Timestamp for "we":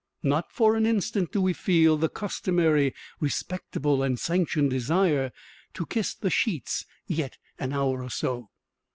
1.43-1.53